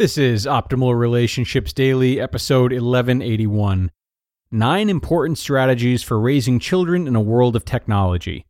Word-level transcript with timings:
This 0.00 0.16
is 0.16 0.46
Optimal 0.46 0.98
Relationships 0.98 1.74
Daily, 1.74 2.18
episode 2.18 2.72
1181 2.72 3.90
Nine 4.50 4.88
Important 4.88 5.36
Strategies 5.36 6.02
for 6.02 6.18
Raising 6.18 6.58
Children 6.58 7.06
in 7.06 7.14
a 7.14 7.20
World 7.20 7.54
of 7.54 7.66
Technology 7.66 8.46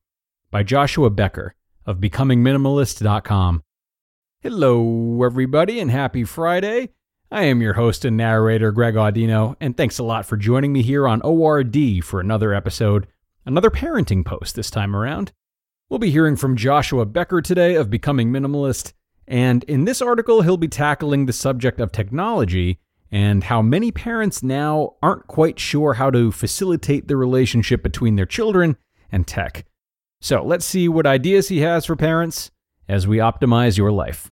by 0.52 0.62
Joshua 0.62 1.10
Becker 1.10 1.56
of 1.84 1.98
BecomingMinimalist.com. 1.98 3.64
Hello, 4.40 5.24
everybody, 5.24 5.80
and 5.80 5.90
happy 5.90 6.22
Friday. 6.22 6.90
I 7.32 7.46
am 7.46 7.60
your 7.60 7.72
host 7.72 8.04
and 8.04 8.16
narrator, 8.16 8.70
Greg 8.70 8.94
Audino, 8.94 9.56
and 9.60 9.76
thanks 9.76 9.98
a 9.98 10.04
lot 10.04 10.26
for 10.26 10.36
joining 10.36 10.72
me 10.72 10.82
here 10.82 11.08
on 11.08 11.20
ORD 11.22 12.04
for 12.04 12.20
another 12.20 12.54
episode, 12.54 13.08
another 13.44 13.70
parenting 13.70 14.24
post 14.24 14.54
this 14.54 14.70
time 14.70 14.94
around. 14.94 15.32
We'll 15.88 15.98
be 15.98 16.12
hearing 16.12 16.36
from 16.36 16.54
Joshua 16.54 17.06
Becker 17.06 17.42
today 17.42 17.74
of 17.74 17.90
Becoming 17.90 18.30
Minimalist 18.30 18.92
and 19.30 19.62
in 19.64 19.84
this 19.84 20.02
article, 20.02 20.42
he'll 20.42 20.56
be 20.56 20.66
tackling 20.66 21.26
the 21.26 21.32
subject 21.32 21.78
of 21.78 21.92
technology 21.92 22.80
and 23.12 23.44
how 23.44 23.62
many 23.62 23.92
parents 23.92 24.42
now 24.42 24.96
aren't 25.00 25.28
quite 25.28 25.60
sure 25.60 25.94
how 25.94 26.10
to 26.10 26.32
facilitate 26.32 27.06
the 27.06 27.16
relationship 27.16 27.80
between 27.80 28.16
their 28.16 28.26
children 28.26 28.76
and 29.12 29.28
tech. 29.28 29.64
So 30.20 30.42
let's 30.42 30.66
see 30.66 30.88
what 30.88 31.06
ideas 31.06 31.46
he 31.48 31.60
has 31.60 31.86
for 31.86 31.94
parents 31.94 32.50
as 32.88 33.06
we 33.06 33.18
optimize 33.18 33.78
your 33.78 33.92
life. 33.92 34.28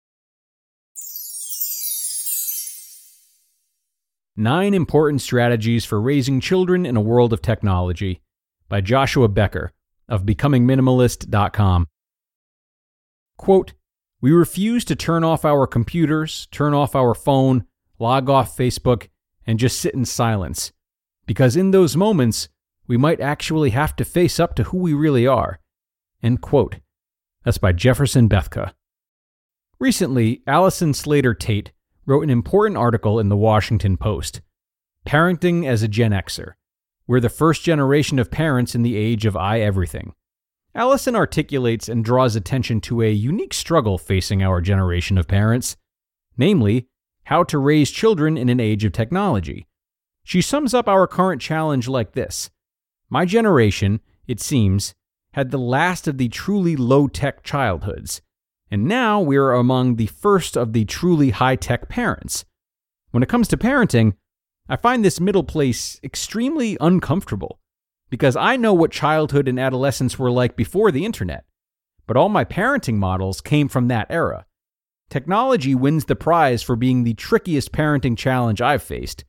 Nine 4.36 4.74
Important 4.74 5.22
Strategies 5.22 5.84
for 5.84 6.00
Raising 6.00 6.40
Children 6.40 6.84
in 6.84 6.96
a 6.96 7.00
World 7.00 7.32
of 7.32 7.40
Technology 7.40 8.20
by 8.68 8.80
Joshua 8.80 9.28
Becker 9.28 9.70
of 10.08 10.24
BecomingMinimalist.com. 10.24 11.86
Quote, 13.36 13.74
we 14.20 14.32
refuse 14.32 14.84
to 14.86 14.96
turn 14.96 15.22
off 15.24 15.44
our 15.44 15.66
computers, 15.66 16.48
turn 16.50 16.74
off 16.74 16.96
our 16.96 17.14
phone, 17.14 17.64
log 17.98 18.28
off 18.28 18.56
Facebook, 18.56 19.08
and 19.46 19.58
just 19.58 19.78
sit 19.78 19.94
in 19.94 20.04
silence. 20.04 20.72
Because 21.26 21.56
in 21.56 21.70
those 21.70 21.96
moments, 21.96 22.48
we 22.86 22.96
might 22.96 23.20
actually 23.20 23.70
have 23.70 23.94
to 23.96 24.04
face 24.04 24.40
up 24.40 24.54
to 24.56 24.64
who 24.64 24.78
we 24.78 24.94
really 24.94 25.26
are. 25.26 25.60
End 26.22 26.40
quote. 26.40 26.76
That's 27.44 27.58
by 27.58 27.72
Jefferson 27.72 28.28
Bethke. 28.28 28.72
Recently, 29.78 30.42
Allison 30.46 30.92
Slater 30.92 31.34
Tate 31.34 31.72
wrote 32.04 32.22
an 32.22 32.30
important 32.30 32.76
article 32.76 33.20
in 33.20 33.28
the 33.28 33.36
Washington 33.36 33.96
Post 33.96 34.40
Parenting 35.06 35.66
as 35.66 35.82
a 35.82 35.88
Gen 35.88 36.10
Xer. 36.10 36.54
We're 37.06 37.20
the 37.20 37.28
first 37.28 37.62
generation 37.62 38.18
of 38.18 38.30
parents 38.30 38.74
in 38.74 38.82
the 38.82 38.96
age 38.96 39.24
of 39.24 39.36
I 39.36 39.60
everything. 39.60 40.12
Allison 40.74 41.16
articulates 41.16 41.88
and 41.88 42.04
draws 42.04 42.36
attention 42.36 42.80
to 42.82 43.02
a 43.02 43.10
unique 43.10 43.54
struggle 43.54 43.98
facing 43.98 44.42
our 44.42 44.60
generation 44.60 45.18
of 45.18 45.26
parents, 45.26 45.76
namely, 46.36 46.86
how 47.24 47.42
to 47.44 47.58
raise 47.58 47.90
children 47.90 48.36
in 48.36 48.48
an 48.48 48.60
age 48.60 48.84
of 48.84 48.92
technology. 48.92 49.66
She 50.22 50.42
sums 50.42 50.74
up 50.74 50.88
our 50.88 51.06
current 51.06 51.40
challenge 51.40 51.88
like 51.88 52.12
this 52.12 52.50
My 53.08 53.24
generation, 53.24 54.00
it 54.26 54.40
seems, 54.40 54.94
had 55.32 55.50
the 55.50 55.58
last 55.58 56.06
of 56.06 56.18
the 56.18 56.28
truly 56.28 56.76
low 56.76 57.08
tech 57.08 57.42
childhoods, 57.42 58.20
and 58.70 58.84
now 58.84 59.20
we 59.20 59.36
are 59.36 59.52
among 59.52 59.96
the 59.96 60.06
first 60.06 60.56
of 60.56 60.72
the 60.72 60.84
truly 60.84 61.30
high 61.30 61.56
tech 61.56 61.88
parents. 61.88 62.44
When 63.10 63.22
it 63.22 63.28
comes 63.28 63.48
to 63.48 63.56
parenting, 63.56 64.14
I 64.68 64.76
find 64.76 65.02
this 65.02 65.20
middle 65.20 65.44
place 65.44 65.98
extremely 66.04 66.76
uncomfortable 66.80 67.58
because 68.10 68.36
I 68.36 68.56
know 68.56 68.74
what 68.74 68.90
childhood 68.90 69.48
and 69.48 69.58
adolescence 69.58 70.18
were 70.18 70.30
like 70.30 70.56
before 70.56 70.90
the 70.90 71.04
internet. 71.04 71.44
But 72.06 72.16
all 72.16 72.28
my 72.28 72.44
parenting 72.44 72.96
models 72.96 73.40
came 73.40 73.68
from 73.68 73.88
that 73.88 74.06
era. 74.10 74.46
Technology 75.10 75.74
wins 75.74 76.04
the 76.06 76.16
prize 76.16 76.62
for 76.62 76.76
being 76.76 77.04
the 77.04 77.14
trickiest 77.14 77.72
parenting 77.72 78.16
challenge 78.16 78.60
I've 78.60 78.82
faced. 78.82 79.24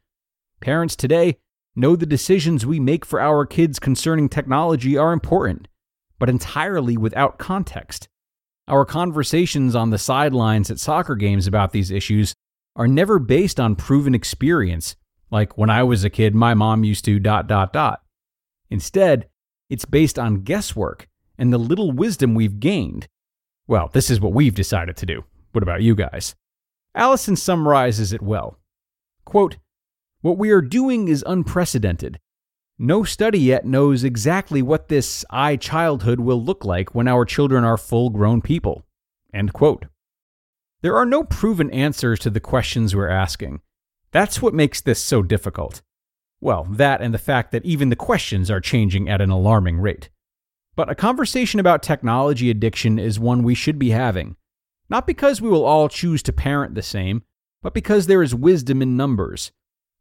Parents 0.62 0.95
today 0.95 1.38
know 1.75 1.95
the 1.95 2.06
decisions 2.06 2.66
we 2.66 2.79
make 2.79 3.06
for 3.06 3.22
our 3.22 3.45
kids 3.45 3.79
concerning 3.79 4.28
technology 4.28 4.97
are 4.97 5.13
important, 5.13 5.68
but 6.18 6.29
entirely 6.29 6.97
without 6.97 7.38
context. 7.38 8.09
Our 8.68 8.85
conversations 8.85 9.75
on 9.75 9.89
the 9.89 9.97
sidelines 9.97 10.69
at 10.69 10.79
soccer 10.79 11.16
games 11.16 11.47
about 11.47 11.72
these 11.72 11.91
issues 11.91 12.34
are 12.75 12.88
never 12.88 13.19
based 13.19 13.59
on 13.59 13.75
proven 13.75 14.13
experience, 14.13 14.95
like 15.31 15.57
when 15.57 15.69
I 15.69 15.84
was 15.84 16.03
a 16.03 16.09
kid, 16.09 16.35
my 16.35 16.53
mom 16.53 16.84
used 16.84 17.06
to 17.06 17.19
dot 17.19 17.47
dot 17.47 17.73
dot. 17.73 18.03
Instead, 18.69 19.28
it's 19.69 19.85
based 19.85 20.18
on 20.19 20.44
guesswork 20.44 21.07
and 21.38 21.53
the 21.53 21.57
little 21.57 21.91
wisdom 21.91 22.35
we've 22.35 22.59
gained. 22.59 23.07
Well, 23.68 23.90
this 23.94 24.09
is 24.09 24.19
what 24.19 24.34
we've 24.34 24.56
decided 24.56 24.97
to 24.97 25.06
do. 25.06 25.24
What 25.52 25.63
about 25.63 25.81
you 25.81 25.96
guys? 25.96 26.35
Allison 26.96 27.35
summarizes 27.35 28.13
it 28.13 28.22
well. 28.22 28.59
Quote, 29.25 29.57
What 30.22 30.38
we 30.38 30.50
are 30.52 30.62
doing 30.62 31.07
is 31.07 31.24
unprecedented. 31.25 32.19
No 32.78 33.03
study 33.03 33.40
yet 33.40 33.66
knows 33.66 34.03
exactly 34.03 34.62
what 34.62 34.88
this 34.88 35.25
I 35.30 35.56
childhood 35.56 36.19
will 36.19 36.41
look 36.41 36.63
like 36.63 36.96
when 36.96 37.07
our 37.07 37.25
children 37.25 37.63
are 37.63 37.78
full 37.78 38.09
grown 38.09 38.41
people. 38.41 38.86
End 39.34 39.53
quote. 39.53 39.86
There 40.81 40.96
are 40.96 41.06
no 41.06 41.24
proven 41.24 41.69
answers 41.72 42.19
to 42.19 42.30
the 42.30 42.40
questions 42.40 42.96
we're 42.96 43.09
asking. 43.09 43.62
That's 44.12 44.41
what 44.41 44.53
makes 44.53 44.80
this 44.80 45.01
so 45.01 45.22
difficult. 45.22 45.81
Well, 46.41 46.66
that 46.72 47.01
and 47.01 47.13
the 47.13 47.17
fact 47.17 47.51
that 47.51 47.66
even 47.66 47.89
the 47.89 47.95
questions 47.95 48.50
are 48.50 48.61
changing 48.61 49.09
at 49.09 49.22
an 49.22 49.29
alarming 49.29 49.79
rate. 49.79 50.09
But 50.75 50.89
a 50.89 50.95
conversation 50.95 51.59
about 51.59 51.83
technology 51.83 52.50
addiction 52.50 52.97
is 52.97 53.19
one 53.19 53.44
we 53.44 53.55
should 53.55 53.77
be 53.77 53.89
having. 53.89 54.38
Not 54.89 55.05
because 55.05 55.41
we 55.41 55.50
will 55.50 55.66
all 55.66 55.89
choose 55.89 56.23
to 56.23 56.33
parent 56.33 56.75
the 56.75 56.81
same, 56.81 57.23
but 57.61 57.73
because 57.73 58.07
there 58.07 58.23
is 58.23 58.33
wisdom 58.33 58.81
in 58.81 58.95
numbers. 58.95 59.51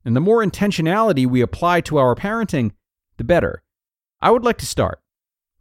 And 0.04 0.14
the 0.14 0.20
more 0.20 0.44
intentionality 0.44 1.26
we 1.26 1.40
apply 1.40 1.80
to 1.82 1.98
our 1.98 2.14
parenting, 2.14 2.70
the 3.16 3.24
better. 3.24 3.62
I 4.20 4.30
would 4.30 4.44
like 4.44 4.58
to 4.58 4.66
start. 4.66 5.00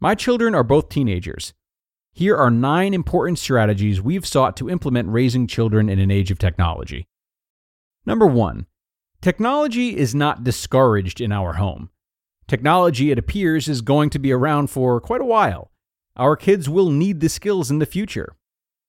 My 0.00 0.14
children 0.14 0.54
are 0.54 0.64
both 0.64 0.88
teenagers. 0.88 1.52
Here 2.12 2.36
are 2.36 2.50
nine 2.50 2.94
important 2.94 3.38
strategies 3.38 4.00
we've 4.00 4.26
sought 4.26 4.56
to 4.58 4.70
implement 4.70 5.08
raising 5.08 5.46
children 5.46 5.88
in 5.88 5.98
an 5.98 6.10
age 6.10 6.30
of 6.30 6.38
technology. 6.38 7.08
Number 8.06 8.26
one, 8.26 8.66
Technology 9.20 9.96
is 9.96 10.14
not 10.14 10.44
discouraged 10.44 11.20
in 11.20 11.32
our 11.32 11.54
home. 11.54 11.90
Technology, 12.46 13.10
it 13.10 13.18
appears, 13.18 13.68
is 13.68 13.80
going 13.80 14.10
to 14.10 14.18
be 14.20 14.30
around 14.30 14.70
for 14.70 15.00
quite 15.00 15.20
a 15.20 15.24
while. 15.24 15.72
Our 16.16 16.36
kids 16.36 16.68
will 16.68 16.90
need 16.90 17.18
the 17.18 17.28
skills 17.28 17.68
in 17.68 17.80
the 17.80 17.86
future. 17.86 18.36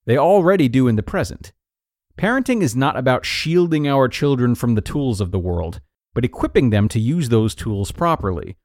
They 0.05 0.17
already 0.17 0.69
do 0.69 0.87
in 0.87 0.97
the 0.97 1.03
present. 1.03 1.51
Parenting 2.15 2.61
is 2.61 2.75
not 2.75 2.95
about 2.95 3.25
shielding 3.25 3.87
our 3.87 4.07
children 4.07 4.53
from 4.53 4.75
the 4.75 4.81
tools 4.81 5.19
of 5.19 5.31
the 5.31 5.39
world, 5.39 5.81
but 6.13 6.25
equipping 6.25 6.69
them 6.69 6.87
to 6.89 6.99
use 6.99 7.29
those 7.29 7.55
tools 7.55 7.91
properly. 7.91 8.55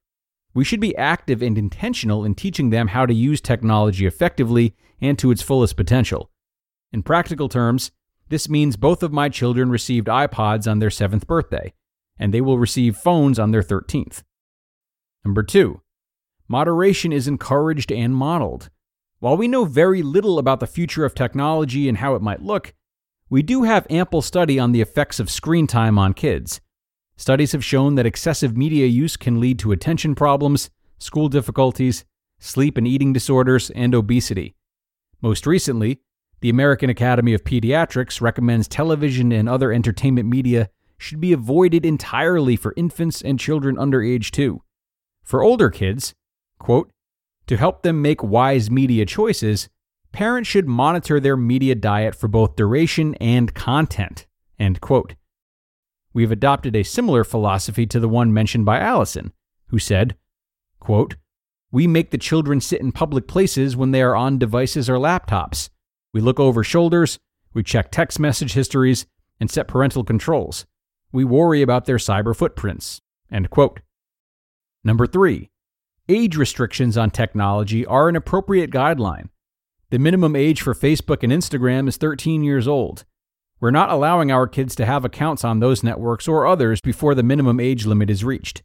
We 0.53 0.65
should 0.65 0.81
be 0.81 0.97
active 0.97 1.41
and 1.41 1.57
intentional 1.57 2.27
in 2.27 2.35
teaching 2.35 2.69
them 2.69 2.89
how 2.89 3.07
to 3.07 3.15
use 3.15 3.41
technology 3.41 4.05
effectively 4.05 4.77
and 5.01 5.19
to 5.19 5.31
its 5.31 5.41
fullest 5.41 5.77
potential. 5.77 6.31
In 6.93 7.03
practical 7.03 7.49
terms, 7.49 7.91
this 8.29 8.49
means 8.49 8.77
both 8.77 9.03
of 9.03 9.13
my 9.13 9.29
children 9.29 9.71
received 9.71 10.07
iPods 10.07 10.71
on 10.71 10.79
their 10.79 10.91
seventh 10.91 11.27
birthday, 11.27 11.73
and 12.19 12.33
they 12.33 12.41
will 12.41 12.59
receive 12.59 12.97
phones 12.97 13.39
on 13.39 13.51
their 13.51 13.63
13th. 13.63 14.23
Number 15.25 15.43
two, 15.43 15.81
moderation 16.49 17.13
is 17.13 17.29
encouraged 17.29 17.93
and 17.93 18.15
modeled. 18.15 18.71
While 19.19 19.37
we 19.37 19.49
know 19.49 19.65
very 19.65 20.03
little 20.03 20.39
about 20.39 20.61
the 20.61 20.67
future 20.67 21.05
of 21.05 21.15
technology 21.15 21.89
and 21.89 21.99
how 21.99 22.15
it 22.15 22.23
might 22.23 22.43
look, 22.43 22.75
we 23.31 23.43
do 23.43 23.63
have 23.63 23.87
ample 23.89 24.23
study 24.23 24.59
on 24.59 24.73
the 24.73 24.81
effects 24.81 25.19
of 25.19 25.31
screen 25.31 25.67
time 25.67 25.99
on 25.99 26.13
kids. 26.13 26.61
Studies 27.17 27.53
have 27.53 27.65
shown 27.65 27.95
that 27.95 28.07
excessive 28.07 28.57
media 28.57 28.87
use 28.87 29.17
can 29.17 29.41
lead 29.41 29.59
to 29.61 29.73
attention 29.73 30.15
problems, 30.15 30.69
school 30.99 31.29
difficulties, 31.29 32.05
sleep 32.39 32.77
and 32.77 32.87
eating 32.87 33.13
disorders, 33.13 33.71
and 33.71 33.95
obesity. 33.95 34.57
Most 35.23 35.47
recently, 35.47 36.01
the 36.41 36.51
American 36.51 36.91
Academy 36.91 37.35
of 37.35 37.45
Pediatrics 37.45 38.21
recommends 38.21 38.69
television 38.69 39.33
and 39.33 39.49
other 39.49 39.73
entertainment 39.73 40.29
media 40.29 40.69
should 40.99 41.21
be 41.21 41.33
avoided 41.33 41.85
entirely 41.85 42.57
for 42.57 42.75
infants 42.77 43.23
and 43.23 43.39
children 43.39 43.79
under 43.79 44.03
age 44.03 44.31
2. 44.31 44.61
For 45.23 45.43
older 45.43 45.71
kids, 45.71 46.15
quote, 46.59 46.91
to 47.47 47.57
help 47.57 47.83
them 47.83 48.01
make 48.01 48.23
wise 48.23 48.71
media 48.71 49.05
choices, 49.05 49.69
parents 50.13 50.49
should 50.49 50.69
monitor 50.69 51.21
their 51.21 51.37
media 51.37 51.75
diet 51.75 52.15
for 52.15 52.29
both 52.29 52.57
duration 52.57 53.15
and 53.17 53.53
content, 53.55 54.27
end 54.59 54.81
quote. 54.81 55.15
We 56.13 56.23
have 56.23 56.33
adopted 56.33 56.77
a 56.77 56.85
similar 56.85 57.25
philosophy 57.25 57.87
to 57.87 58.01
the 58.01 58.09
one 58.09 58.33
mentioned 58.33 58.65
by 58.65 58.79
Allison, 58.79 59.33
who 59.69 59.79
said, 59.79 60.17
quote, 60.79 61.17
we 61.73 61.89
make 61.89 62.13
the 62.13 62.19
children 62.19 62.61
sit 62.61 62.81
in 62.81 62.93
public 62.93 63.27
places 63.27 63.77
when 63.77 63.91
they 63.91 64.01
are 64.01 64.15
on 64.15 64.39
devices 64.39 64.89
or 64.89 64.95
laptops. 64.95 65.69
We 66.15 66.21
look 66.21 66.39
over 66.39 66.63
shoulders, 66.63 67.19
we 67.53 67.65
check 67.65 67.91
text 67.91 68.21
message 68.21 68.53
histories, 68.53 69.05
and 69.41 69.51
set 69.51 69.67
parental 69.67 70.05
controls. 70.05 70.65
We 71.11 71.25
worry 71.25 71.61
about 71.61 71.87
their 71.87 71.97
cyber 71.97 72.35
footprints. 72.35 73.01
End 73.33 73.51
quote. 73.51 73.81
Number 74.85 75.09
three, 75.09 75.51
age 76.09 76.37
restrictions 76.37 76.97
on 76.97 77.11
technology 77.11 77.85
are 77.85 78.09
an 78.09 78.15
appropriate 78.15 78.71
guideline. 78.71 79.29
The 79.91 79.99
minimum 79.99 80.37
age 80.37 80.63
for 80.63 80.73
Facebook 80.73 81.25
and 81.25 81.33
Instagram 81.33 81.89
is 81.89 81.97
13 81.97 82.45
years 82.45 82.69
old. 82.69 83.05
We're 83.59 83.73
not 83.73 83.91
allowing 83.91 84.31
our 84.31 84.47
kids 84.47 84.77
to 84.77 84.87
have 84.87 85.05
accounts 85.05 85.43
on 85.43 85.59
those 85.59 85.83
networks 85.83 86.29
or 86.29 86.47
others 86.47 86.81
before 86.81 87.17
the 87.17 87.23
minimum 87.25 87.59
age 87.59 87.87
limit 87.87 88.09
is 88.09 88.23
reached. 88.23 88.63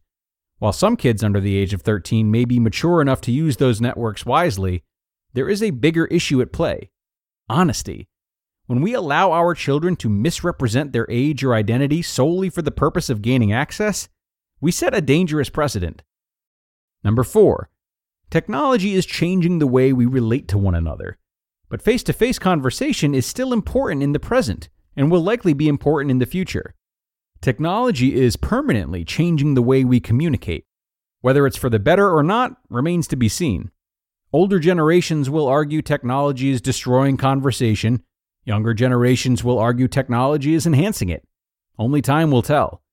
While 0.60 0.74
some 0.74 0.96
kids 0.96 1.24
under 1.24 1.40
the 1.40 1.58
age 1.58 1.74
of 1.74 1.82
13 1.82 2.30
may 2.30 2.46
be 2.46 2.60
mature 2.60 3.02
enough 3.02 3.22
to 3.22 3.32
use 3.32 3.58
those 3.58 3.82
networks 3.82 4.24
wisely, 4.24 4.84
there 5.34 5.50
is 5.50 5.64
a 5.64 5.72
bigger 5.72 6.06
issue 6.08 6.42
at 6.42 6.54
play 6.54 6.92
honesty. 7.50 8.08
When 8.68 8.82
we 8.82 8.94
allow 8.94 9.32
our 9.32 9.56
children 9.56 9.96
to 9.98 10.10
misrepresent 10.10 10.92
their 10.92 11.08
age 11.10 11.44
or 11.44 11.56
identity 11.56 12.02
solely 12.02 12.50
for 12.50 12.62
the 12.62 12.72
purpose 12.72 13.10
of 13.10 13.22
gaining 13.22 13.52
access, 13.52 14.10
we 14.62 14.72
set 14.72 14.94
a 14.94 15.02
dangerous 15.02 15.50
precedent. 15.50 16.04
Number 17.04 17.24
four, 17.24 17.70
technology 18.30 18.94
is 18.94 19.06
changing 19.06 19.60
the 19.60 19.68
way 19.68 19.92
we 19.92 20.06
relate 20.06 20.48
to 20.50 20.58
one 20.58 20.76
another. 20.76 21.18
But 21.70 21.82
face 21.82 22.04
to 22.04 22.14
face 22.14 22.40
conversation 22.40 23.16
is 23.16 23.26
still 23.26 23.54
important 23.54 24.04
in 24.04 24.14
the 24.14 24.20
present 24.20 24.70
and 24.96 25.10
will 25.10 25.24
likely 25.24 25.54
be 25.54 25.68
important 25.68 26.12
in 26.12 26.20
the 26.20 26.26
future. 26.26 26.76
Technology 27.42 28.16
is 28.16 28.36
permanently 28.36 29.06
changing 29.06 29.54
the 29.54 29.62
way 29.62 29.84
we 29.84 30.00
communicate. 30.00 30.66
Whether 31.22 31.48
it's 31.48 31.58
for 31.58 31.70
the 31.70 31.80
better 31.80 32.14
or 32.14 32.22
not 32.22 32.58
remains 32.70 33.08
to 33.08 33.16
be 33.16 33.30
seen. 33.30 33.72
Older 34.32 34.60
generations 34.60 35.28
will 35.28 35.48
argue 35.48 35.82
technology 35.82 36.52
is 36.52 36.62
destroying 36.62 37.18
conversation. 37.18 38.04
Younger 38.46 38.76
generations 38.76 39.44
will 39.44 39.58
argue 39.58 39.88
technology 39.88 40.54
is 40.54 40.68
enhancing 40.68 41.10
it. 41.10 41.28
Only 41.80 42.04
time 42.04 42.30
will 42.30 42.44
tell. 42.44 42.84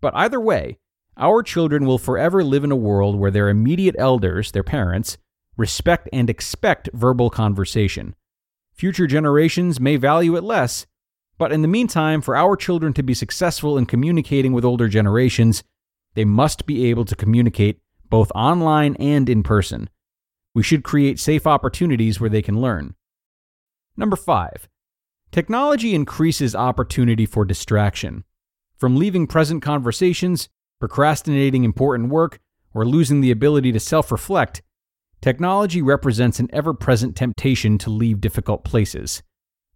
But 0.00 0.14
either 0.16 0.40
way, 0.40 0.78
our 1.18 1.42
children 1.42 1.84
will 1.84 1.98
forever 1.98 2.42
live 2.42 2.64
in 2.64 2.72
a 2.72 2.76
world 2.76 3.16
where 3.16 3.30
their 3.30 3.50
immediate 3.50 3.96
elders, 3.98 4.52
their 4.52 4.62
parents, 4.62 5.18
respect 5.58 6.08
and 6.10 6.30
expect 6.30 6.88
verbal 6.94 7.28
conversation. 7.28 8.14
Future 8.72 9.06
generations 9.06 9.78
may 9.78 9.96
value 9.96 10.36
it 10.36 10.44
less, 10.44 10.86
but 11.36 11.52
in 11.52 11.60
the 11.60 11.68
meantime, 11.68 12.22
for 12.22 12.34
our 12.34 12.56
children 12.56 12.94
to 12.94 13.02
be 13.02 13.12
successful 13.12 13.76
in 13.76 13.84
communicating 13.84 14.54
with 14.54 14.64
older 14.64 14.88
generations, 14.88 15.62
they 16.14 16.24
must 16.24 16.64
be 16.64 16.86
able 16.86 17.04
to 17.04 17.14
communicate 17.14 17.80
both 18.08 18.32
online 18.34 18.96
and 18.96 19.28
in 19.28 19.42
person. 19.42 19.90
We 20.58 20.64
should 20.64 20.82
create 20.82 21.20
safe 21.20 21.46
opportunities 21.46 22.18
where 22.18 22.28
they 22.28 22.42
can 22.42 22.60
learn. 22.60 22.96
Number 23.96 24.16
five, 24.16 24.68
technology 25.30 25.94
increases 25.94 26.52
opportunity 26.56 27.26
for 27.26 27.44
distraction. 27.44 28.24
From 28.76 28.96
leaving 28.96 29.28
present 29.28 29.62
conversations, 29.62 30.48
procrastinating 30.80 31.62
important 31.62 32.08
work, 32.08 32.40
or 32.74 32.84
losing 32.84 33.20
the 33.20 33.30
ability 33.30 33.70
to 33.70 33.78
self 33.78 34.10
reflect, 34.10 34.60
technology 35.20 35.80
represents 35.80 36.40
an 36.40 36.48
ever 36.52 36.74
present 36.74 37.14
temptation 37.14 37.78
to 37.78 37.90
leave 37.90 38.20
difficult 38.20 38.64
places. 38.64 39.22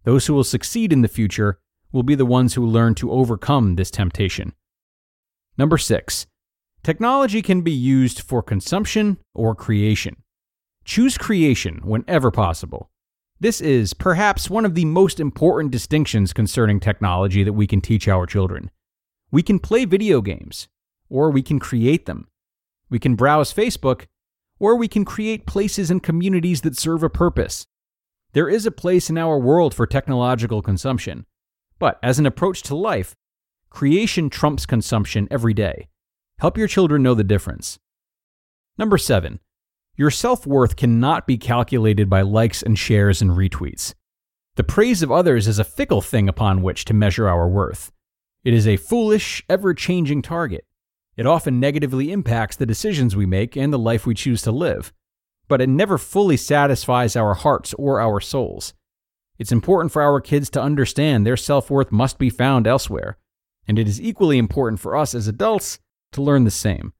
Those 0.03 0.27
who 0.27 0.33
will 0.33 0.43
succeed 0.43 0.91
in 0.91 1.01
the 1.01 1.07
future 1.07 1.59
will 1.93 2.03
be 2.03 2.15
the 2.15 2.25
ones 2.25 2.55
who 2.55 2.65
learn 2.65 2.93
to 2.95 3.09
overcome 3.09 3.77
this 3.77 3.89
temptation. 3.89 4.51
Number 5.57 5.77
six, 5.77 6.27
technology 6.83 7.41
can 7.41 7.61
be 7.61 7.71
used 7.71 8.19
for 8.19 8.43
consumption 8.43 9.17
or 9.33 9.55
creation. 9.55 10.17
Choose 10.85 11.17
creation 11.17 11.79
whenever 11.83 12.29
possible. 12.29 12.89
This 13.39 13.61
is 13.61 13.93
perhaps 13.93 14.49
one 14.49 14.65
of 14.65 14.75
the 14.75 14.85
most 14.85 15.19
important 15.19 15.71
distinctions 15.71 16.33
concerning 16.33 16.79
technology 16.79 17.43
that 17.43 17.53
we 17.53 17.67
can 17.67 17.81
teach 17.81 18.07
our 18.07 18.25
children. 18.25 18.69
We 19.31 19.43
can 19.43 19.59
play 19.59 19.85
video 19.85 20.21
games, 20.21 20.67
or 21.09 21.29
we 21.29 21.41
can 21.41 21.59
create 21.59 22.05
them. 22.05 22.27
We 22.89 22.99
can 22.99 23.15
browse 23.15 23.53
Facebook, 23.53 24.05
or 24.59 24.75
we 24.75 24.87
can 24.87 25.05
create 25.05 25.47
places 25.47 25.89
and 25.89 26.03
communities 26.03 26.61
that 26.61 26.77
serve 26.77 27.01
a 27.03 27.09
purpose. 27.09 27.65
There 28.33 28.49
is 28.49 28.65
a 28.65 28.71
place 28.71 29.09
in 29.09 29.17
our 29.17 29.37
world 29.37 29.73
for 29.73 29.87
technological 29.87 30.61
consumption, 30.61 31.25
but 31.79 31.99
as 32.03 32.19
an 32.19 32.25
approach 32.25 32.61
to 32.63 32.75
life, 32.75 33.15
creation 33.69 34.29
trumps 34.29 34.65
consumption 34.65 35.27
every 35.31 35.53
day. 35.53 35.89
Help 36.39 36.57
your 36.57 36.67
children 36.67 37.03
know 37.03 37.13
the 37.13 37.23
difference. 37.23 37.79
Number 38.77 38.97
seven, 38.97 39.39
your 39.95 40.11
self 40.11 40.45
worth 40.45 40.75
cannot 40.75 41.27
be 41.27 41.37
calculated 41.37 42.09
by 42.09 42.21
likes 42.21 42.61
and 42.61 42.77
shares 42.77 43.21
and 43.21 43.31
retweets. 43.31 43.93
The 44.55 44.63
praise 44.63 45.01
of 45.01 45.11
others 45.11 45.47
is 45.47 45.59
a 45.59 45.63
fickle 45.63 46.01
thing 46.01 46.29
upon 46.29 46.61
which 46.61 46.85
to 46.85 46.93
measure 46.93 47.27
our 47.27 47.47
worth. 47.47 47.91
It 48.43 48.53
is 48.53 48.67
a 48.67 48.77
foolish, 48.77 49.43
ever 49.49 49.73
changing 49.73 50.21
target. 50.21 50.65
It 51.15 51.25
often 51.25 51.59
negatively 51.59 52.11
impacts 52.11 52.55
the 52.55 52.65
decisions 52.65 53.15
we 53.15 53.25
make 53.25 53.55
and 53.55 53.71
the 53.71 53.79
life 53.79 54.05
we 54.05 54.13
choose 54.13 54.41
to 54.43 54.51
live 54.51 54.91
but 55.47 55.61
it 55.61 55.69
never 55.69 55.97
fully 55.97 56.37
satisfies 56.37 57.15
our 57.15 57.33
hearts 57.33 57.73
or 57.75 57.99
our 57.99 58.19
souls. 58.19 58.73
It's 59.37 59.51
important 59.51 59.91
for 59.91 60.01
our 60.01 60.21
kids 60.21 60.49
to 60.51 60.61
understand 60.61 61.25
their 61.25 61.37
self 61.37 61.69
worth 61.69 61.91
must 61.91 62.17
be 62.17 62.29
found 62.29 62.67
elsewhere, 62.67 63.17
and 63.67 63.77
it 63.77 63.87
is 63.87 64.01
equally 64.01 64.37
important 64.37 64.79
for 64.79 64.95
us 64.95 65.13
as 65.13 65.27
adults 65.27 65.79
to 66.13 66.21
learn 66.21 66.43
the 66.43 66.51
same. 66.51 66.93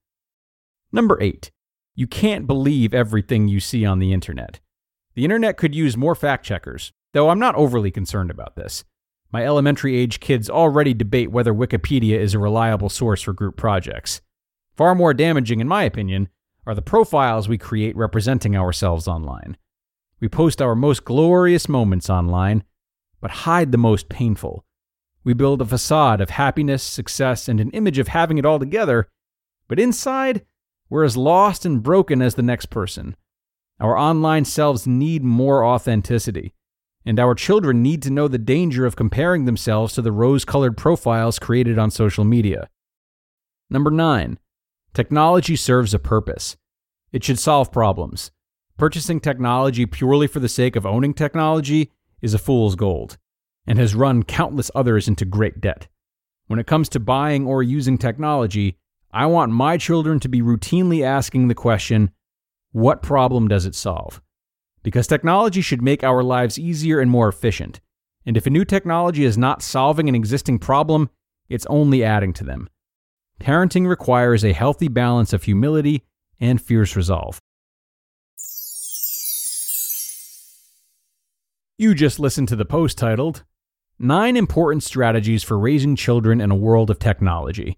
Number 0.91 1.21
eight, 1.21 1.51
you 1.95 2.07
can't 2.07 2.47
believe 2.47 2.93
everything 2.93 3.47
you 3.47 3.59
see 3.59 3.85
on 3.85 3.99
the 3.99 4.13
internet. 4.13 4.59
The 5.15 5.23
internet 5.23 5.57
could 5.57 5.75
use 5.75 5.95
more 5.95 6.15
fact 6.15 6.45
checkers, 6.45 6.91
though 7.13 7.29
I'm 7.29 7.39
not 7.39 7.55
overly 7.55 7.91
concerned 7.91 8.31
about 8.31 8.55
this. 8.55 8.83
My 9.31 9.45
elementary 9.45 9.95
age 9.95 10.19
kids 10.19 10.49
already 10.49 10.93
debate 10.93 11.31
whether 11.31 11.53
Wikipedia 11.53 12.19
is 12.19 12.33
a 12.33 12.39
reliable 12.39 12.89
source 12.89 13.21
for 13.21 13.33
group 13.33 13.57
projects. 13.57 14.21
Far 14.75 14.95
more 14.95 15.13
damaging, 15.13 15.59
in 15.59 15.67
my 15.67 15.83
opinion, 15.83 16.29
are 16.65 16.75
the 16.75 16.81
profiles 16.81 17.47
we 17.47 17.57
create 17.57 17.95
representing 17.95 18.55
ourselves 18.55 19.07
online. 19.07 19.57
We 20.19 20.29
post 20.29 20.61
our 20.61 20.75
most 20.75 21.03
glorious 21.03 21.67
moments 21.67 22.09
online, 22.09 22.63
but 23.21 23.31
hide 23.31 23.71
the 23.71 23.77
most 23.77 24.09
painful. 24.09 24.65
We 25.23 25.33
build 25.33 25.61
a 25.61 25.65
facade 25.65 26.21
of 26.21 26.31
happiness, 26.31 26.83
success, 26.83 27.47
and 27.47 27.59
an 27.59 27.71
image 27.71 27.99
of 27.99 28.09
having 28.09 28.37
it 28.37 28.45
all 28.45 28.59
together, 28.59 29.09
but 29.67 29.79
inside, 29.79 30.45
we're 30.93 31.03
as 31.03 31.17
lost 31.17 31.65
and 31.65 31.81
broken 31.81 32.21
as 32.21 32.35
the 32.35 32.43
next 32.43 32.67
person. 32.67 33.15
Our 33.79 33.97
online 33.97 34.45
selves 34.45 34.85
need 34.85 35.23
more 35.23 35.65
authenticity, 35.65 36.53
and 37.03 37.19
our 37.19 37.33
children 37.33 37.81
need 37.81 38.03
to 38.03 38.11
know 38.11 38.27
the 38.27 38.37
danger 38.37 38.85
of 38.85 38.95
comparing 38.95 39.45
themselves 39.45 39.95
to 39.95 40.03
the 40.03 40.11
rose 40.11 40.45
colored 40.45 40.77
profiles 40.77 41.39
created 41.39 41.79
on 41.79 41.89
social 41.89 42.23
media. 42.23 42.69
Number 43.71 43.89
9. 43.89 44.37
Technology 44.93 45.55
serves 45.55 45.95
a 45.95 45.99
purpose. 45.99 46.57
It 47.11 47.23
should 47.23 47.39
solve 47.39 47.71
problems. 47.71 48.29
Purchasing 48.77 49.19
technology 49.19 49.87
purely 49.87 50.27
for 50.27 50.41
the 50.41 50.47
sake 50.47 50.75
of 50.75 50.85
owning 50.85 51.15
technology 51.15 51.91
is 52.21 52.35
a 52.35 52.37
fool's 52.37 52.75
gold 52.75 53.17
and 53.65 53.79
has 53.79 53.95
run 53.95 54.21
countless 54.21 54.69
others 54.75 55.07
into 55.07 55.25
great 55.25 55.59
debt. 55.59 55.87
When 56.45 56.59
it 56.59 56.67
comes 56.67 56.87
to 56.89 56.99
buying 56.99 57.47
or 57.47 57.63
using 57.63 57.97
technology, 57.97 58.77
I 59.15 59.27
want 59.27 59.51
my 59.51 59.77
children 59.77 60.19
to 60.21 60.27
be 60.27 60.41
routinely 60.41 61.05
asking 61.05 61.47
the 61.47 61.53
question 61.53 62.09
what 62.71 63.03
problem 63.03 63.47
does 63.47 63.67
it 63.67 63.75
solve? 63.75 64.19
Because 64.81 65.05
technology 65.05 65.61
should 65.61 65.83
make 65.83 66.03
our 66.03 66.23
lives 66.23 66.57
easier 66.57 66.99
and 66.99 67.11
more 67.11 67.29
efficient. 67.29 67.79
And 68.25 68.35
if 68.35 68.47
a 68.47 68.49
new 68.49 68.65
technology 68.65 69.23
is 69.23 69.37
not 69.37 69.61
solving 69.61 70.09
an 70.09 70.15
existing 70.15 70.57
problem, 70.57 71.11
it's 71.47 71.67
only 71.67 72.03
adding 72.03 72.33
to 72.33 72.43
them. 72.43 72.67
Parenting 73.39 73.87
requires 73.87 74.43
a 74.43 74.51
healthy 74.51 74.87
balance 74.87 75.31
of 75.31 75.43
humility 75.43 76.03
and 76.39 76.59
fierce 76.59 76.95
resolve. 76.95 77.39
You 81.77 81.93
just 81.93 82.19
listened 82.19 82.47
to 82.47 82.55
the 82.55 82.65
post 82.65 82.97
titled, 82.97 83.43
Nine 83.99 84.35
Important 84.35 84.81
Strategies 84.81 85.43
for 85.43 85.59
Raising 85.59 85.95
Children 85.95 86.41
in 86.41 86.49
a 86.49 86.55
World 86.55 86.89
of 86.89 86.97
Technology 86.97 87.77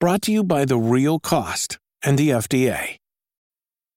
Brought 0.00 0.22
to 0.22 0.32
you 0.32 0.44
by 0.44 0.64
The 0.64 0.78
Real 0.78 1.18
Cost 1.18 1.80
and 2.04 2.16
the 2.16 2.28
FDA. 2.28 2.97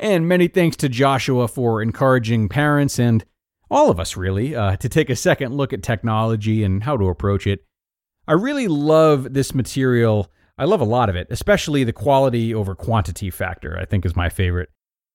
And 0.00 0.28
many 0.28 0.46
thanks 0.46 0.76
to 0.78 0.88
Joshua 0.88 1.48
for 1.48 1.82
encouraging 1.82 2.48
parents 2.48 2.98
and 2.98 3.24
all 3.70 3.90
of 3.90 3.98
us, 3.98 4.16
really, 4.16 4.54
uh, 4.54 4.76
to 4.76 4.88
take 4.88 5.10
a 5.10 5.16
second 5.16 5.54
look 5.54 5.72
at 5.72 5.82
technology 5.82 6.62
and 6.62 6.84
how 6.84 6.96
to 6.96 7.08
approach 7.08 7.46
it. 7.46 7.64
I 8.26 8.32
really 8.32 8.68
love 8.68 9.34
this 9.34 9.54
material. 9.54 10.30
I 10.56 10.64
love 10.64 10.80
a 10.80 10.84
lot 10.84 11.08
of 11.08 11.16
it, 11.16 11.26
especially 11.30 11.84
the 11.84 11.92
quality 11.92 12.54
over 12.54 12.74
quantity 12.74 13.30
factor, 13.30 13.76
I 13.78 13.84
think 13.84 14.06
is 14.06 14.16
my 14.16 14.28
favorite. 14.28 14.70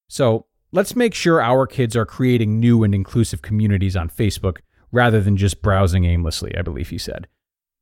So 0.07 0.47
let's 0.71 0.95
make 0.95 1.13
sure 1.13 1.41
our 1.41 1.65
kids 1.65 1.95
are 1.95 2.05
creating 2.05 2.59
new 2.59 2.83
and 2.83 2.93
inclusive 2.93 3.41
communities 3.41 3.95
on 3.95 4.09
Facebook 4.09 4.57
rather 4.91 5.21
than 5.21 5.37
just 5.37 5.61
browsing 5.61 6.05
aimlessly, 6.05 6.55
I 6.57 6.61
believe 6.61 6.89
he 6.89 6.97
said. 6.97 7.27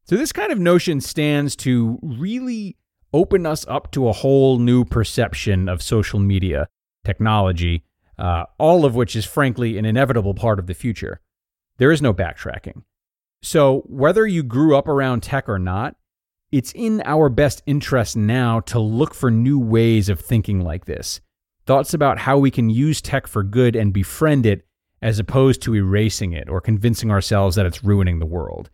So 0.04 0.16
this 0.16 0.32
kind 0.32 0.52
of 0.52 0.60
notion 0.60 1.02
stands 1.02 1.56
to 1.58 2.00
really 2.02 2.78
open 3.14 3.46
us 3.46 3.66
up 3.68 3.92
to 3.92 4.08
a 4.08 4.14
whole 4.14 4.60
new 4.60 4.86
perception 4.86 5.68
of 5.68 5.82
social 5.82 6.20
media 6.20 6.68
technology, 7.04 7.84
uh, 8.18 8.46
all 8.58 8.86
of 8.86 8.96
which 8.96 9.16
is 9.16 9.26
frankly 9.26 9.78
an 9.78 9.86
inevitable 9.86 10.34
part 10.34 10.60
of 10.60 10.68
the 10.68 10.74
future. 10.74 11.20
There 11.78 11.92
is 11.92 12.02
no 12.02 12.14
backtracking. 12.14 12.84
So, 13.42 13.82
whether 13.88 14.28
you 14.28 14.44
grew 14.44 14.78
up 14.78 14.88
around 14.88 15.24
tech 15.24 15.50
or 15.50 15.58
not, 15.58 15.96
it's 16.52 16.72
in 16.74 17.02
our 17.06 17.30
best 17.30 17.64
interest 17.66 18.16
now 18.16 18.60
to 18.62 18.80
look 18.80 19.14
for 19.16 19.32
new 19.32 19.58
ways 19.58 20.10
of 20.10 20.20
thinking 20.20 20.62
like 20.62 20.86
this. 20.86 21.22
Thoughts 21.66 21.94
about 21.94 22.20
how 22.20 22.38
we 22.38 22.52
can 22.52 22.70
use 22.70 23.02
tech 23.02 23.26
for 23.26 23.44
good 23.44 23.76
and 23.76 23.94
befriend 23.94 24.46
it 24.46 24.66
as 25.02 25.18
opposed 25.18 25.62
to 25.64 25.76
erasing 25.76 26.34
it 26.34 26.50
or 26.50 26.62
convincing 26.62 27.10
ourselves 27.10 27.56
that 27.56 27.66
it's 27.66 27.84
ruining 27.84 28.20
the 28.20 28.26
world. 28.26 28.70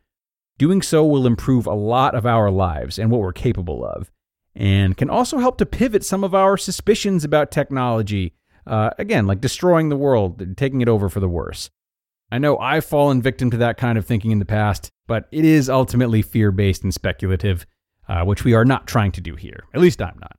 Doing 0.58 0.82
so 0.82 1.06
will 1.06 1.28
improve 1.28 1.68
a 1.68 1.74
lot 1.74 2.16
of 2.16 2.26
our 2.26 2.50
lives 2.50 2.98
and 2.98 3.12
what 3.12 3.22
we're 3.22 3.32
capable 3.32 3.86
of 3.86 4.12
and 4.58 4.98
can 4.98 5.10
also 5.10 5.38
help 5.38 5.60
to 5.60 5.66
pivot 5.66 6.04
some 6.04 6.24
of 6.24 6.34
our 6.34 6.58
suspicions 6.58 7.24
about 7.24 7.52
technology. 7.52 8.34
Uh, 8.66 8.90
again, 8.98 9.28
like 9.28 9.40
destroying 9.40 9.90
the 9.90 9.96
world, 9.96 10.58
taking 10.58 10.82
it 10.82 10.90
over 10.90 11.08
for 11.08 11.20
the 11.20 11.30
worse. 11.30 11.70
I 12.32 12.40
know 12.40 12.58
I've 12.58 12.84
fallen 12.84 13.22
victim 13.22 13.52
to 13.52 13.58
that 13.58 13.78
kind 13.78 13.98
of 13.98 14.06
thinking 14.06 14.32
in 14.32 14.40
the 14.40 14.46
past, 14.46 14.90
but 15.06 15.30
it 15.32 15.46
is 15.46 15.70
ultimately 15.70 16.22
fear 16.22 16.52
based 16.52 16.84
and 16.84 16.94
speculative, 16.94 17.66
uh, 18.10 18.24
which 18.26 18.44
we 18.44 18.54
are 18.56 18.66
not 18.66 18.88
trying 18.88 19.14
to 19.14 19.22
do 19.22 19.36
here. 19.36 19.64
At 19.74 19.80
least 19.80 20.02
I'm 20.02 20.18
not. 20.20 20.38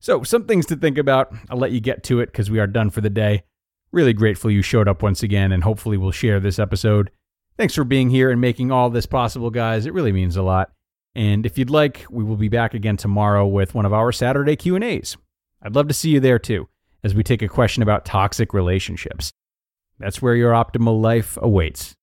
So, 0.00 0.24
some 0.24 0.44
things 0.44 0.66
to 0.66 0.76
think 0.76 0.98
about. 0.98 1.32
I'll 1.48 1.56
let 1.56 1.70
you 1.70 1.80
get 1.80 2.02
to 2.04 2.20
it 2.20 2.26
because 2.26 2.50
we 2.50 2.58
are 2.58 2.66
done 2.66 2.90
for 2.90 3.00
the 3.00 3.08
day. 3.08 3.44
Really 3.92 4.12
grateful 4.12 4.50
you 4.50 4.60
showed 4.60 4.88
up 4.88 5.02
once 5.02 5.22
again, 5.22 5.52
and 5.52 5.62
hopefully, 5.62 5.96
we'll 5.96 6.10
share 6.10 6.40
this 6.40 6.58
episode. 6.58 7.10
Thanks 7.56 7.74
for 7.74 7.84
being 7.84 8.10
here 8.10 8.30
and 8.30 8.40
making 8.40 8.72
all 8.72 8.90
this 8.90 9.06
possible, 9.06 9.50
guys. 9.50 9.86
It 9.86 9.94
really 9.94 10.12
means 10.12 10.36
a 10.36 10.42
lot. 10.42 10.72
And 11.14 11.44
if 11.44 11.58
you'd 11.58 11.70
like, 11.70 12.06
we 12.10 12.24
will 12.24 12.36
be 12.36 12.48
back 12.48 12.74
again 12.74 12.96
tomorrow 12.96 13.46
with 13.46 13.74
one 13.74 13.84
of 13.84 13.92
our 13.92 14.12
Saturday 14.12 14.56
Q&As. 14.56 15.16
I'd 15.62 15.74
love 15.74 15.88
to 15.88 15.94
see 15.94 16.10
you 16.10 16.20
there 16.20 16.38
too, 16.38 16.68
as 17.04 17.14
we 17.14 17.22
take 17.22 17.42
a 17.42 17.48
question 17.48 17.82
about 17.82 18.04
toxic 18.04 18.54
relationships. 18.54 19.32
That's 19.98 20.22
where 20.22 20.34
your 20.34 20.52
optimal 20.52 21.00
life 21.00 21.38
awaits. 21.40 21.94